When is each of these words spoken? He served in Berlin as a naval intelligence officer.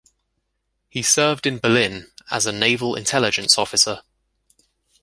He 0.89 1.03
served 1.03 1.45
in 1.45 1.59
Berlin 1.59 2.07
as 2.31 2.47
a 2.47 2.51
naval 2.51 2.95
intelligence 2.95 3.55
officer. 3.59 4.01